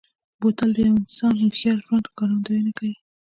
[0.39, 2.93] بوتل د یوه انسان هوښیار ژوند ښکارندوي کوي.